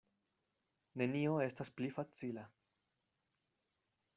Nenio 1.01 1.35
estas 1.47 1.71
pli 1.81 1.91
facila. 1.99 2.47